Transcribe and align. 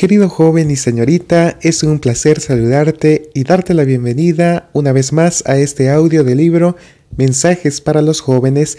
Querido 0.00 0.30
joven 0.30 0.70
y 0.70 0.76
señorita, 0.76 1.58
es 1.60 1.82
un 1.82 1.98
placer 1.98 2.40
saludarte 2.40 3.28
y 3.34 3.44
darte 3.44 3.74
la 3.74 3.84
bienvenida 3.84 4.70
una 4.72 4.92
vez 4.92 5.12
más 5.12 5.44
a 5.44 5.58
este 5.58 5.90
audio 5.90 6.24
del 6.24 6.38
libro 6.38 6.74
Mensajes 7.18 7.82
para 7.82 8.00
los 8.00 8.22
jóvenes 8.22 8.78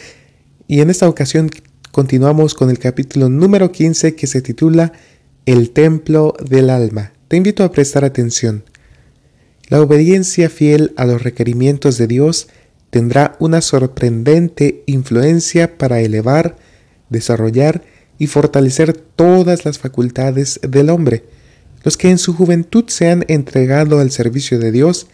y 0.67 0.81
en 0.81 0.89
esta 0.89 1.07
ocasión 1.07 1.51
continuamos 1.91 2.55
con 2.55 2.71
el 2.71 2.79
capítulo 2.79 3.29
número 3.29 3.71
15 3.71 4.15
que 4.15 4.25
se 4.25 4.41
titula 4.41 4.93
El 5.45 5.69
templo 5.69 6.33
del 6.43 6.71
alma. 6.71 7.13
Te 7.27 7.37
invito 7.37 7.63
a 7.63 7.71
prestar 7.71 8.03
atención. 8.03 8.63
La 9.67 9.79
obediencia 9.79 10.49
fiel 10.49 10.91
a 10.97 11.05
los 11.05 11.21
requerimientos 11.21 11.99
de 11.99 12.07
Dios 12.07 12.47
tendrá 12.89 13.35
una 13.37 13.61
sorprendente 13.61 14.81
influencia 14.87 15.77
para 15.77 16.01
elevar, 16.01 16.55
desarrollar 17.11 17.83
y 18.21 18.27
fortalecer 18.27 18.93
todas 18.93 19.65
las 19.65 19.79
facultades 19.79 20.59
del 20.61 20.91
hombre. 20.91 21.23
Los 21.83 21.97
que 21.97 22.11
en 22.11 22.19
su 22.19 22.35
juventud 22.35 22.83
se 22.85 23.09
han 23.09 23.25
entregado 23.29 23.97
al 23.97 24.11
servicio 24.11 24.59
de 24.59 24.71
Dios 24.71 25.07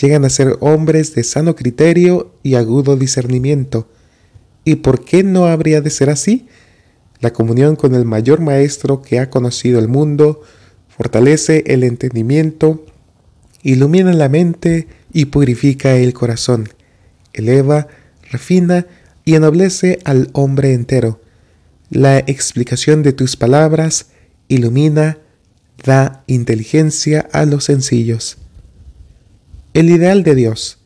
llegan 0.00 0.24
a 0.24 0.30
ser 0.30 0.56
hombres 0.60 1.14
de 1.14 1.22
sano 1.22 1.54
criterio 1.54 2.32
y 2.42 2.54
agudo 2.54 2.96
discernimiento. 2.96 3.90
¿Y 4.64 4.76
por 4.76 5.04
qué 5.04 5.22
no 5.22 5.44
habría 5.44 5.82
de 5.82 5.90
ser 5.90 6.08
así? 6.08 6.46
La 7.20 7.34
comunión 7.34 7.76
con 7.76 7.94
el 7.94 8.06
mayor 8.06 8.40
maestro 8.40 9.02
que 9.02 9.18
ha 9.18 9.28
conocido 9.28 9.78
el 9.78 9.88
mundo 9.88 10.40
fortalece 10.88 11.62
el 11.66 11.84
entendimiento, 11.84 12.86
ilumina 13.64 14.14
la 14.14 14.30
mente 14.30 14.88
y 15.12 15.26
purifica 15.26 15.94
el 15.96 16.14
corazón, 16.14 16.70
eleva, 17.34 17.88
refina 18.30 18.86
y 19.26 19.34
ennoblece 19.34 19.98
al 20.04 20.30
hombre 20.32 20.72
entero. 20.72 21.20
La 21.90 22.18
explicación 22.18 23.04
de 23.04 23.12
tus 23.12 23.36
palabras 23.36 24.08
ilumina, 24.48 25.18
da 25.84 26.24
inteligencia 26.26 27.28
a 27.32 27.44
los 27.44 27.64
sencillos. 27.64 28.38
El 29.72 29.90
ideal 29.90 30.24
de 30.24 30.34
Dios. 30.34 30.78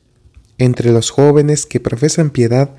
Entre 0.59 0.93
los 0.93 1.09
jóvenes 1.09 1.65
que 1.65 1.81
profesan 1.81 2.29
piedad 2.29 2.75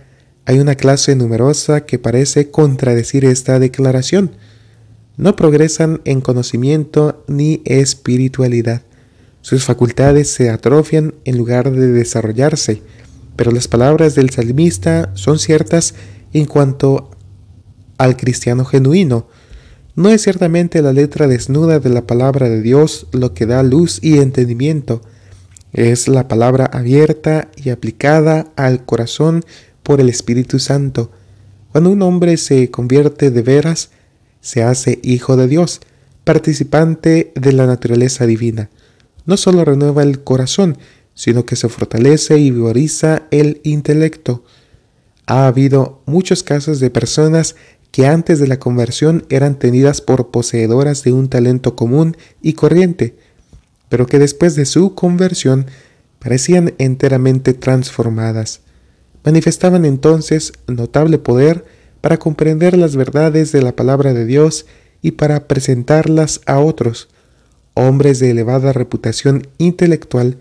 hay 0.46 0.60
una 0.60 0.76
clase 0.76 1.16
numerosa 1.16 1.86
que 1.86 1.98
parece 1.98 2.52
contradecir 2.52 3.26
esta 3.26 3.58
declaración. 3.58 4.36
No 5.18 5.36
progresan 5.36 6.02
en 6.06 6.22
conocimiento 6.22 7.24
ni 7.28 7.64
espiritualidad. 7.66 8.84
Sus 9.42 9.66
facultades 9.66 10.30
se 10.30 10.52
atrofian 10.52 11.16
en 11.26 11.38
lugar 11.40 11.72
de 11.72 11.88
desarrollarse, 11.88 12.84
pero 13.36 13.50
las 13.50 13.68
palabras 13.68 14.14
del 14.14 14.30
salmista 14.30 15.10
son 15.16 15.40
ciertas 15.40 15.96
en 16.34 16.46
cuanto 16.46 17.10
al 18.02 18.18
cristiano 18.18 18.66
genuino. 18.66 19.28
No 19.96 20.10
es 20.10 20.24
ciertamente 20.24 20.82
la 20.82 20.92
letra 20.92 21.28
desnuda 21.28 21.80
de 21.80 21.90
la 21.90 22.08
palabra 22.08 22.50
de 22.50 22.62
Dios 22.62 23.06
lo 23.12 23.36
que 23.36 23.46
da 23.46 23.62
luz 23.62 24.00
y 24.02 24.18
entendimiento, 24.18 25.04
es 25.72 26.08
la 26.08 26.28
palabra 26.28 26.66
abierta 26.66 27.50
y 27.56 27.70
aplicada 27.70 28.48
al 28.56 28.86
corazón 28.86 29.46
por 29.84 30.02
el 30.02 30.10
Espíritu 30.10 30.58
Santo. 30.58 31.12
Cuando 31.72 31.92
un 31.92 32.02
hombre 32.02 32.38
se 32.38 32.72
convierte 32.72 33.30
de 33.30 33.44
veras, 33.44 33.92
se 34.42 34.64
hace 34.64 35.00
hijo 35.04 35.38
de 35.38 35.48
Dios, 35.48 35.80
participante 36.24 37.32
de 37.36 37.54
la 37.54 37.68
naturaleza 37.68 38.26
divina. 38.26 38.72
No 39.28 39.38
solo 39.38 39.64
renueva 39.64 40.02
el 40.02 40.24
corazón, 40.24 40.78
sino 41.14 41.46
que 41.46 41.56
se 41.56 41.70
fortalece 41.70 42.40
y 42.40 42.50
vigoriza 42.50 43.28
el 43.30 43.62
intelecto. 43.64 44.44
Ha 45.28 45.46
habido 45.46 46.02
muchos 46.06 46.42
casos 46.42 46.80
de 46.80 46.90
personas 46.90 47.56
que 47.92 48.08
antes 48.08 48.40
de 48.40 48.48
la 48.48 48.60
conversión 48.60 49.26
eran 49.30 49.60
tenidas 49.60 50.02
por 50.02 50.32
poseedoras 50.32 51.04
de 51.04 51.12
un 51.12 51.30
talento 51.30 51.76
común 51.76 52.16
y 52.42 52.54
corriente, 52.54 53.16
pero 53.90 54.08
que 54.08 54.20
después 54.20 54.56
de 54.56 54.66
su 54.66 54.96
conversión 54.96 55.66
parecían 56.20 56.74
enteramente 56.78 57.54
transformadas. 57.54 58.62
Manifestaban 59.24 59.86
entonces 59.86 60.54
notable 60.68 61.18
poder 61.18 61.66
para 62.00 62.18
comprender 62.18 62.78
las 62.78 62.96
verdades 62.96 63.52
de 63.52 63.62
la 63.62 63.76
palabra 63.76 64.14
de 64.14 64.26
Dios 64.26 64.66
y 65.02 65.12
para 65.12 65.48
presentarlas 65.48 66.42
a 66.46 66.60
otros. 66.60 67.10
Hombres 67.74 68.20
de 68.20 68.32
elevada 68.32 68.74
reputación 68.74 69.48
intelectual 69.58 70.38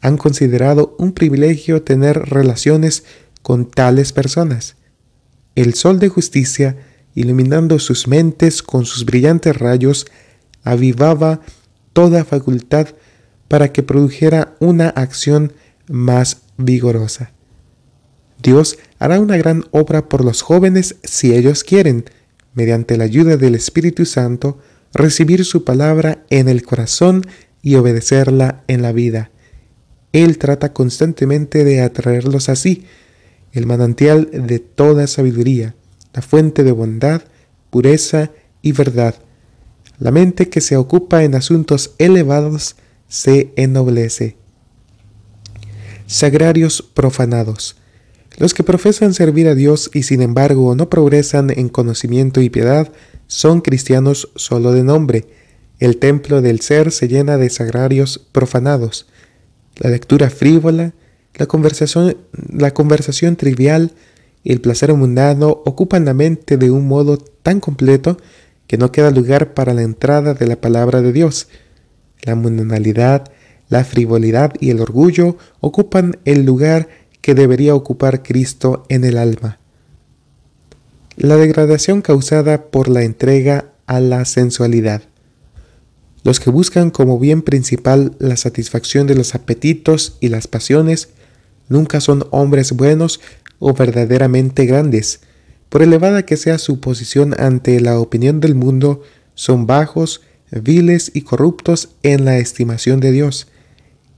han 0.00 0.16
considerado 0.16 0.96
un 0.98 1.12
privilegio 1.12 1.82
tener 1.82 2.18
relaciones 2.30 3.04
con 3.42 3.70
tales 3.70 4.12
personas. 4.12 4.76
El 5.54 5.74
sol 5.74 5.98
de 5.98 6.08
justicia 6.08 6.76
iluminando 7.14 7.78
sus 7.78 8.08
mentes 8.08 8.62
con 8.62 8.84
sus 8.84 9.04
brillantes 9.04 9.56
rayos, 9.56 10.06
avivaba 10.62 11.40
toda 11.92 12.24
facultad 12.24 12.88
para 13.48 13.72
que 13.72 13.82
produjera 13.82 14.56
una 14.58 14.88
acción 14.88 15.52
más 15.88 16.42
vigorosa. 16.56 17.32
Dios 18.42 18.78
hará 18.98 19.20
una 19.20 19.36
gran 19.36 19.64
obra 19.70 20.08
por 20.08 20.24
los 20.24 20.42
jóvenes 20.42 20.96
si 21.04 21.34
ellos 21.34 21.62
quieren, 21.62 22.04
mediante 22.52 22.96
la 22.96 23.04
ayuda 23.04 23.36
del 23.36 23.54
Espíritu 23.54 24.04
Santo, 24.06 24.58
recibir 24.92 25.44
su 25.44 25.64
palabra 25.64 26.24
en 26.30 26.48
el 26.48 26.62
corazón 26.62 27.22
y 27.62 27.76
obedecerla 27.76 28.62
en 28.66 28.82
la 28.82 28.92
vida. 28.92 29.30
Él 30.12 30.38
trata 30.38 30.72
constantemente 30.72 31.64
de 31.64 31.80
atraerlos 31.80 32.48
así, 32.48 32.86
el 33.52 33.66
manantial 33.66 34.28
de 34.32 34.58
toda 34.58 35.06
sabiduría 35.06 35.74
la 36.14 36.22
fuente 36.22 36.62
de 36.62 36.72
bondad, 36.72 37.22
pureza 37.70 38.30
y 38.62 38.72
verdad. 38.72 39.16
La 39.98 40.10
mente 40.10 40.48
que 40.48 40.60
se 40.60 40.76
ocupa 40.76 41.24
en 41.24 41.34
asuntos 41.34 41.94
elevados 41.98 42.76
se 43.08 43.52
ennoblece. 43.56 44.36
Sagrarios 46.06 46.82
profanados. 46.82 47.76
Los 48.36 48.54
que 48.54 48.62
profesan 48.62 49.14
servir 49.14 49.48
a 49.48 49.54
Dios 49.54 49.90
y 49.92 50.04
sin 50.04 50.22
embargo 50.22 50.74
no 50.74 50.88
progresan 50.88 51.50
en 51.50 51.68
conocimiento 51.68 52.40
y 52.40 52.50
piedad 52.50 52.90
son 53.26 53.60
cristianos 53.60 54.30
solo 54.34 54.72
de 54.72 54.82
nombre. 54.82 55.26
El 55.78 55.98
templo 55.98 56.42
del 56.42 56.60
ser 56.60 56.90
se 56.92 57.08
llena 57.08 57.36
de 57.36 57.50
sagrarios 57.50 58.18
profanados. 58.32 59.06
La 59.76 59.90
lectura 59.90 60.30
frívola, 60.30 60.94
la 61.34 61.46
conversación, 61.46 62.16
la 62.52 62.72
conversación 62.72 63.36
trivial, 63.36 63.92
el 64.52 64.60
placer 64.60 64.92
mundano 64.94 65.62
ocupan 65.64 66.04
la 66.04 66.14
mente 66.14 66.56
de 66.56 66.70
un 66.70 66.86
modo 66.86 67.16
tan 67.16 67.60
completo 67.60 68.18
que 68.66 68.78
no 68.78 68.92
queda 68.92 69.10
lugar 69.10 69.54
para 69.54 69.74
la 69.74 69.82
entrada 69.82 70.34
de 70.34 70.46
la 70.46 70.60
palabra 70.60 71.00
de 71.00 71.12
Dios. 71.12 71.48
La 72.22 72.34
mundanalidad, 72.34 73.30
la 73.68 73.84
frivolidad 73.84 74.52
y 74.60 74.70
el 74.70 74.80
orgullo 74.80 75.36
ocupan 75.60 76.18
el 76.24 76.44
lugar 76.44 76.88
que 77.20 77.34
debería 77.34 77.74
ocupar 77.74 78.22
Cristo 78.22 78.84
en 78.88 79.04
el 79.04 79.16
alma. 79.16 79.58
La 81.16 81.36
degradación 81.36 82.02
causada 82.02 82.66
por 82.66 82.88
la 82.88 83.02
entrega 83.02 83.70
a 83.86 84.00
la 84.00 84.24
sensualidad. 84.24 85.02
Los 86.22 86.40
que 86.40 86.50
buscan 86.50 86.90
como 86.90 87.18
bien 87.18 87.42
principal 87.42 88.14
la 88.18 88.36
satisfacción 88.36 89.06
de 89.06 89.14
los 89.14 89.34
apetitos 89.34 90.16
y 90.20 90.28
las 90.28 90.48
pasiones 90.48 91.10
nunca 91.68 92.00
son 92.00 92.26
hombres 92.30 92.72
buenos 92.72 93.20
o 93.66 93.72
verdaderamente 93.72 94.66
grandes, 94.66 95.20
por 95.70 95.80
elevada 95.80 96.26
que 96.26 96.36
sea 96.36 96.58
su 96.58 96.80
posición 96.80 97.34
ante 97.40 97.80
la 97.80 97.98
opinión 97.98 98.38
del 98.38 98.54
mundo, 98.54 99.00
son 99.34 99.66
bajos, 99.66 100.20
viles 100.50 101.10
y 101.14 101.22
corruptos 101.22 101.88
en 102.02 102.26
la 102.26 102.36
estimación 102.36 103.00
de 103.00 103.10
Dios. 103.10 103.48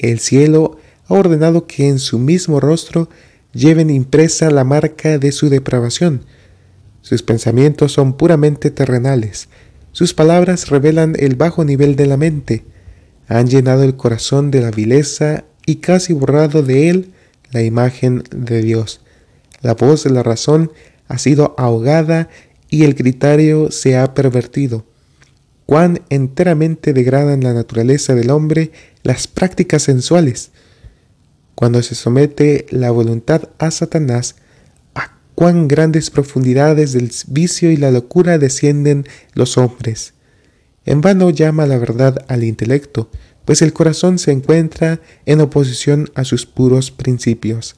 El 0.00 0.18
cielo 0.18 0.78
ha 1.06 1.14
ordenado 1.14 1.68
que 1.68 1.86
en 1.86 2.00
su 2.00 2.18
mismo 2.18 2.58
rostro 2.58 3.08
lleven 3.52 3.88
impresa 3.88 4.50
la 4.50 4.64
marca 4.64 5.16
de 5.16 5.30
su 5.30 5.48
depravación. 5.48 6.22
Sus 7.00 7.22
pensamientos 7.22 7.92
son 7.92 8.16
puramente 8.16 8.72
terrenales, 8.72 9.48
sus 9.92 10.12
palabras 10.12 10.70
revelan 10.70 11.14
el 11.20 11.36
bajo 11.36 11.64
nivel 11.64 11.94
de 11.94 12.06
la 12.06 12.16
mente, 12.16 12.64
han 13.28 13.46
llenado 13.46 13.84
el 13.84 13.94
corazón 13.94 14.50
de 14.50 14.60
la 14.60 14.72
vileza 14.72 15.44
y 15.66 15.76
casi 15.76 16.14
borrado 16.14 16.64
de 16.64 16.90
él 16.90 17.12
la 17.52 17.62
imagen 17.62 18.24
de 18.34 18.60
Dios. 18.60 19.05
La 19.60 19.74
voz 19.74 20.04
de 20.04 20.10
la 20.10 20.22
razón 20.22 20.72
ha 21.08 21.18
sido 21.18 21.54
ahogada 21.58 22.28
y 22.68 22.84
el 22.84 22.94
criterio 22.94 23.70
se 23.70 23.96
ha 23.96 24.14
pervertido. 24.14 24.84
Cuán 25.66 26.02
enteramente 26.10 26.92
degradan 26.92 27.42
la 27.42 27.52
naturaleza 27.52 28.14
del 28.14 28.30
hombre 28.30 28.70
las 29.02 29.26
prácticas 29.26 29.82
sensuales. 29.82 30.50
Cuando 31.54 31.82
se 31.82 31.94
somete 31.94 32.66
la 32.70 32.90
voluntad 32.90 33.48
a 33.58 33.70
Satanás, 33.70 34.36
a 34.94 35.18
cuán 35.34 35.68
grandes 35.68 36.10
profundidades 36.10 36.92
del 36.92 37.10
vicio 37.28 37.70
y 37.70 37.76
la 37.76 37.90
locura 37.90 38.38
descienden 38.38 39.06
los 39.34 39.58
hombres. 39.58 40.12
En 40.84 41.00
vano 41.00 41.30
llama 41.30 41.66
la 41.66 41.78
verdad 41.78 42.24
al 42.28 42.44
intelecto, 42.44 43.10
pues 43.44 43.62
el 43.62 43.72
corazón 43.72 44.18
se 44.18 44.32
encuentra 44.32 45.00
en 45.24 45.40
oposición 45.40 46.10
a 46.14 46.24
sus 46.24 46.46
puros 46.46 46.90
principios 46.90 47.76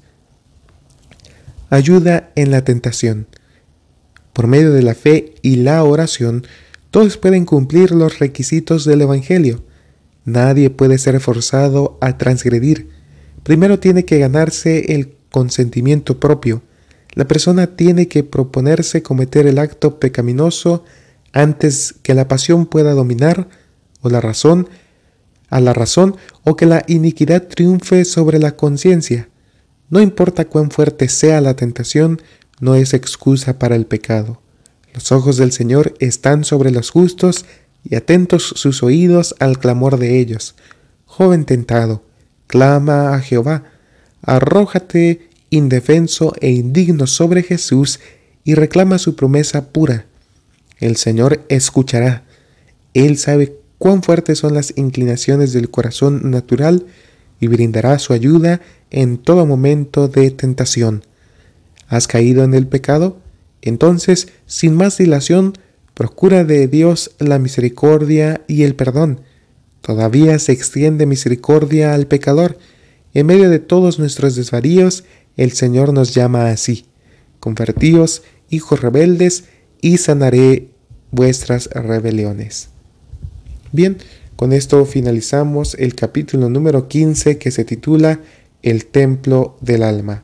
ayuda 1.70 2.30
en 2.34 2.50
la 2.50 2.64
tentación. 2.64 3.26
Por 4.32 4.46
medio 4.46 4.72
de 4.72 4.82
la 4.82 4.94
fe 4.94 5.34
y 5.42 5.56
la 5.56 5.82
oración, 5.84 6.44
Todos 6.90 7.18
pueden 7.18 7.44
cumplir 7.44 7.90
los 7.90 8.18
requisitos 8.18 8.84
del 8.86 9.02
Evangelio. 9.02 9.62
Nadie 10.24 10.70
puede 10.70 10.96
ser 10.96 11.20
forzado 11.20 11.98
a 12.00 12.16
transgredir. 12.16 12.88
Primero 13.42 13.78
tiene 13.78 14.06
que 14.06 14.18
ganarse 14.18 14.94
el 14.94 15.14
consentimiento 15.30 16.18
propio. 16.18 16.62
La 17.12 17.28
persona 17.28 17.76
tiene 17.76 18.08
que 18.08 18.24
proponerse 18.24 19.02
cometer 19.02 19.46
el 19.46 19.58
acto 19.58 20.00
pecaminoso 20.00 20.84
antes 21.32 21.94
que 22.02 22.14
la 22.14 22.26
pasión 22.26 22.64
pueda 22.64 22.94
dominar 22.94 23.48
o 24.00 24.08
la 24.08 24.20
razón 24.20 24.68
a 25.50 25.60
la 25.60 25.72
razón 25.72 26.16
o 26.44 26.56
que 26.56 26.66
la 26.66 26.84
iniquidad 26.88 27.48
triunfe 27.48 28.04
sobre 28.04 28.38
la 28.38 28.56
conciencia. 28.56 29.28
No 29.90 30.00
importa 30.00 30.44
cuán 30.46 30.70
fuerte 30.70 31.08
sea 31.08 31.40
la 31.40 31.54
tentación, 31.54 32.20
no 32.60 32.74
es 32.74 32.92
excusa 32.94 33.58
para 33.58 33.76
el 33.76 33.86
pecado. 33.86 34.40
Los 34.92 35.12
ojos 35.12 35.36
del 35.36 35.52
Señor 35.52 35.94
están 36.00 36.44
sobre 36.44 36.70
los 36.70 36.90
justos 36.90 37.44
y 37.84 37.94
atentos 37.94 38.52
sus 38.56 38.82
oídos 38.82 39.34
al 39.38 39.58
clamor 39.58 39.98
de 39.98 40.18
ellos. 40.18 40.56
Joven 41.06 41.44
tentado, 41.44 42.02
clama 42.46 43.14
a 43.14 43.20
Jehová, 43.20 43.64
arrójate 44.22 45.28
indefenso 45.50 46.34
e 46.40 46.50
indigno 46.50 47.06
sobre 47.06 47.42
Jesús 47.42 48.00
y 48.44 48.54
reclama 48.54 48.98
su 48.98 49.16
promesa 49.16 49.68
pura. 49.72 50.06
El 50.78 50.96
Señor 50.96 51.44
escuchará. 51.48 52.24
Él 52.94 53.16
sabe 53.16 53.56
cuán 53.78 54.02
fuertes 54.02 54.38
son 54.38 54.54
las 54.54 54.72
inclinaciones 54.76 55.52
del 55.52 55.70
corazón 55.70 56.30
natural 56.30 56.86
y 57.40 57.46
brindará 57.46 57.98
su 57.98 58.12
ayuda 58.12 58.60
en 58.90 59.18
todo 59.18 59.46
momento 59.46 60.08
de 60.08 60.30
tentación. 60.30 61.04
¿Has 61.88 62.06
caído 62.06 62.44
en 62.44 62.54
el 62.54 62.66
pecado? 62.66 63.18
Entonces, 63.62 64.28
sin 64.46 64.74
más 64.74 64.98
dilación, 64.98 65.54
procura 65.94 66.44
de 66.44 66.68
Dios 66.68 67.12
la 67.18 67.38
misericordia 67.38 68.42
y 68.46 68.62
el 68.62 68.74
perdón. 68.74 69.20
Todavía 69.80 70.38
se 70.38 70.52
extiende 70.52 71.06
misericordia 71.06 71.94
al 71.94 72.06
pecador. 72.06 72.58
En 73.14 73.26
medio 73.26 73.48
de 73.50 73.58
todos 73.58 73.98
nuestros 73.98 74.36
desvaríos, 74.36 75.04
el 75.36 75.52
Señor 75.52 75.92
nos 75.92 76.14
llama 76.14 76.50
así. 76.50 76.86
Convertíos, 77.40 78.22
hijos 78.50 78.80
rebeldes, 78.80 79.44
y 79.80 79.98
sanaré 79.98 80.68
vuestras 81.10 81.68
rebeliones. 81.72 82.68
Bien, 83.72 83.98
con 84.38 84.52
esto 84.52 84.84
finalizamos 84.84 85.74
el 85.80 85.96
capítulo 85.96 86.48
número 86.48 86.86
15 86.86 87.38
que 87.38 87.50
se 87.50 87.64
titula 87.64 88.20
El 88.62 88.86
templo 88.86 89.56
del 89.60 89.82
alma. 89.82 90.22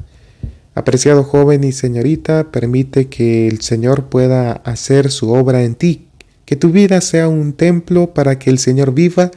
Apreciado 0.76 1.25
joven 1.25 1.64
y 1.64 1.72
señorita, 1.72 2.52
permite 2.52 3.08
que 3.08 3.49
el 3.49 3.61
Señor 3.61 4.11
pueda 4.11 4.52
hacer 4.52 5.11
su 5.11 5.32
obra 5.32 5.64
en 5.64 5.75
ti, 5.75 6.06
que 6.44 6.55
tu 6.55 6.70
vida 6.70 7.00
sea 7.00 7.26
un 7.26 7.55
templo 7.55 8.14
para 8.14 8.38
que 8.38 8.50
el 8.50 8.61
Señor 8.61 8.94
viva 8.94 9.32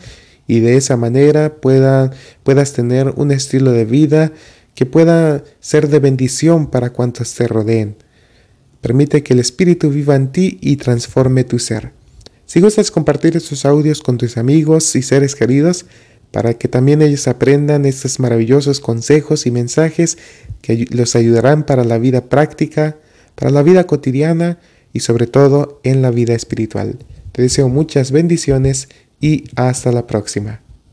y 0.45 0.59
de 0.59 0.77
esa 0.77 0.95
manera 0.95 1.55
pueda, 1.55 2.11
puedas 2.43 2.73
tener 2.73 3.15
un 3.15 3.31
estilo 3.31 3.71
de 3.71 3.85
vida 3.85 4.31
que 4.75 4.85
pueda 4.85 5.43
ser 5.59 5.89
de 5.89 5.97
bendición 5.97 6.67
para 6.67 6.91
cuantos 6.91 7.33
te 7.33 7.47
rodeen. 7.47 7.95
Permite 8.81 9.23
que 9.23 9.33
el 9.33 9.39
Espíritu 9.39 9.89
viva 9.89 10.15
en 10.15 10.31
ti 10.31 10.59
y 10.61 10.75
transforme 10.75 11.45
tu 11.45 11.57
ser. 11.57 11.96
Si 12.47 12.61
gustas 12.61 12.91
compartir 12.91 13.35
estos 13.35 13.65
audios 13.65 14.01
con 14.01 14.17
tus 14.17 14.37
amigos 14.37 14.95
y 14.95 15.01
seres 15.01 15.35
queridos, 15.35 15.85
para 16.31 16.53
que 16.53 16.69
también 16.69 17.01
ellos 17.01 17.27
aprendan 17.27 17.85
estos 17.85 18.21
maravillosos 18.21 18.79
consejos 18.79 19.45
y 19.45 19.51
mensajes 19.51 20.17
que 20.61 20.87
los 20.91 21.17
ayudarán 21.17 21.65
para 21.65 21.83
la 21.83 21.97
vida 21.97 22.29
práctica, 22.29 22.97
para 23.35 23.51
la 23.51 23.63
vida 23.63 23.85
cotidiana 23.85 24.59
y 24.93 25.01
sobre 25.01 25.27
todo 25.27 25.81
en 25.83 26.01
la 26.01 26.09
vida 26.09 26.35
espiritual. 26.35 26.97
Te 27.33 27.41
deseo 27.41 27.67
muchas 27.67 28.11
bendiciones 28.11 28.87
y 29.19 29.43
hasta 29.57 29.91
la 29.91 30.07
próxima. 30.07 30.61